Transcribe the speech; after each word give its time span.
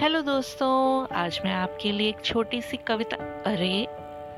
Hello 0.00 0.22
दोस्तों, 0.22 1.06
आज 1.14 1.40
मैं 1.44 1.52
आपके 1.52 1.92
लिए 1.92 2.08
एक 2.08 2.20
छोटी 2.24 2.62
सी 2.62 2.76
कविता। 2.76 3.16
अरे, 3.46 3.86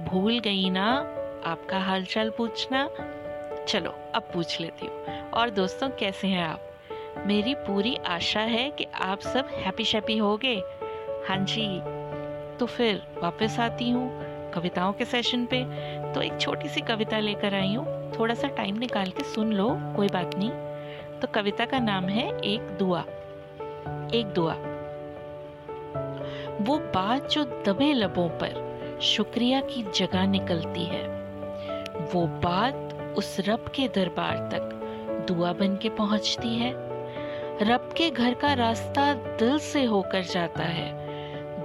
भूल 0.04 0.38
गई 0.38 0.71
ना? 0.71 0.97
आपका 1.45 1.79
हालचाल 1.79 2.31
पूछना? 2.31 2.90
चलो, 3.69 3.95
अब 4.15 4.23
पूछ 4.23 4.60
लेती 4.60 4.87
हूँ। 4.87 5.28
और 5.31 5.51
दोस्तों, 5.51 5.88
कैसे 5.88 6.28
हैं 6.28 6.45
आप? 6.45 6.60
मेरी 7.27 7.54
पूरी 7.54 7.96
आशा 7.96 8.41
है 8.41 8.71
कि 8.71 8.85
आप 8.85 9.21
सब 9.21 9.49
हैप्पी 9.53 9.85
शैप्पी 9.85 10.19
होगे। 10.19 10.63
हाँ 11.28 11.37
जी 11.37 11.81
तो 12.58 12.67
फिर 12.67 13.03
वापस 13.22 13.61
आती 13.61 13.90
हूँ 13.90 14.11
कविताओं 14.51 14.92
के 14.92 15.04
सेशन 15.04 15.47
पे। 15.47 15.65
तो 16.15 16.23
एक 16.23 16.41
छोटी 16.41 16.69
सी 16.69 16.80
कविता 16.80 17.19
लेकर 17.19 17.55
आई 17.55 17.74
हूँ। 17.74 18.12
थोड़ा 18.19 18.34
सा 18.34 18.48
टाइम 18.48 18.79
निकाल 18.79 19.11
के 19.11 19.24
सुन 19.24 19.52
लो, 19.52 19.79
कोई 19.97 20.09
बात 20.09 20.30
नहीं। 20.34 20.50
तो 21.20 21.28
कविता 21.34 21.64
का 21.64 21.78
नाम 21.78 22.05
है 22.05 22.41
एक 22.41 22.61
दुआ। 22.61 23.00
एक 24.14 24.33
दुआ। 24.34 24.70
वो 26.60 26.78
बात 26.78 27.30
जो 27.30 27.45
दबे 27.45 27.92
लबों 27.92 28.28
पर 28.28 28.98
शुक्रिया 29.02 29.60
की 29.60 29.82
जगह 29.95 30.27
निकलती 30.27 30.84
है। 30.84 31.09
वो 32.14 32.27
बात 32.27 33.14
उस 33.19 33.36
रब 33.41 33.73
के 33.74 33.88
दरबार 33.88 34.36
तक 34.36 34.77
दुआ 35.28 35.52
बन 35.52 35.77
के 35.77 35.88
पहुँचती 35.88 36.56
है। 36.56 36.73
रब 37.62 37.95
के 37.96 38.10
घर 38.10 38.34
का 38.34 38.52
रास्ता 38.52 39.14
दिल 39.14 39.59
से 39.59 39.84
होकर 39.84 40.23
जाता 40.23 40.62
है। 40.62 41.00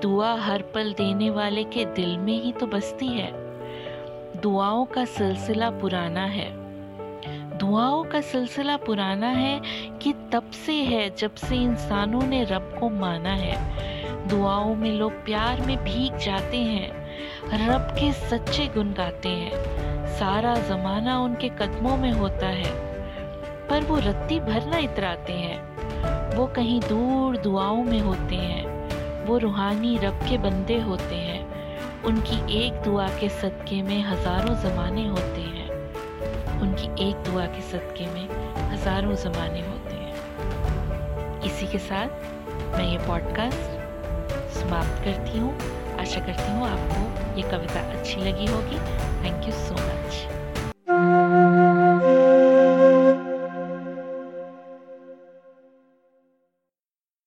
दुआ 0.01 0.33
हर 0.35 0.61
पल 0.61 0.93
देने 0.93 1.29
वाले 1.29 1.63
के 1.63 1.85
दिल 1.85 2.17
में 2.17 2.43
ही 2.43 2.51
तो 2.51 2.67
बसती 2.67 3.07
है। 3.07 3.31
दुआओं 4.41 4.85
का 4.85 5.05
सिलसिला 5.05 5.69
पुराना 5.69 6.25
है। 6.25 6.49
दुआओं 7.57 8.03
का 8.03 8.21
सिलसिला 8.21 8.77
पुराना 8.77 9.27
है 9.27 9.61
कि 9.97 10.13
तब 10.31 10.51
से 10.51 10.73
है 10.73 11.15
जब 11.15 11.35
से 11.35 11.55
इंसानों 11.55 12.21
ने 12.21 12.43
रब 12.43 12.77
को 12.79 12.89
माना 12.89 13.33
है। 13.33 13.94
दुआओं 14.27 14.75
में 14.75 14.91
लोग 14.91 15.11
प्यार 15.25 15.61
में 15.61 15.77
भीग 15.77 16.17
जाते 16.17 16.57
हैं, 16.57 16.89
रब 17.67 17.95
के 17.99 18.11
सच्चे 18.11 18.65
गुन 18.67 18.93
गाते 18.93 19.29
हैं। 19.29 20.15
सारा 20.15 20.55
जमाना 20.55 21.19
उनके 21.19 21.49
कदमों 21.49 21.97
में 21.97 22.11
होता 22.11 22.47
है, 22.47 22.71
पर 23.69 23.83
वो 23.83 23.97
रत्ती 23.97 24.39
भर 24.39 24.65
न 24.65 24.79
इतराते 24.79 25.33
हैं। 25.33 26.35
वो 26.37 26.45
कहीं 26.45 26.79
दूर 26.79 27.37
दुआओं 27.37 27.83
में 27.83 27.99
होते 27.99 28.35
हैं, 28.35 29.25
वो 29.25 29.37
रूहानी 29.37 29.97
रब 29.97 30.19
के 30.29 30.37
बंदे 30.37 30.79
होते 30.79 31.15
हैं। 31.15 32.03
उनकी 32.03 32.65
एक 32.65 32.73
दुआ 32.73 33.07
के 33.07 33.29
सदके 33.29 33.81
में 33.81 34.01
हज़ारों 34.03 34.55
जमाने 34.55 35.07
होते 35.07 35.41
हैं। 35.41 36.59
उनकी 36.61 37.09
एक 37.09 37.23
दुआ 37.23 37.45
के 37.45 37.61
सदके 37.61 38.07
में 38.07 38.27
हज़ारों 38.71 39.15
जमाने 39.15 39.61
होते 39.61 39.95
हैं। 39.95 41.41
इसी 41.41 41.67
के 41.67 41.77
साथ 41.77 42.77
मैं 42.77 42.91
ये 42.91 42.97
पॉडकास्ट 42.97 43.74
समाप्त 44.65 45.03
करती 45.03 45.37
हूँ। 45.37 45.53
आशा 45.99 46.19
करती 46.19 46.51
हूँ 46.51 46.67
आपको 46.67 47.35
ये 47.37 47.49
कविता 47.51 47.81
अच्छी 47.91 48.21
लगी 48.21 48.45
होगी। 48.45 48.79
Thank 49.23 49.47
you 49.47 49.53
so 49.53 49.73
much 49.73 50.34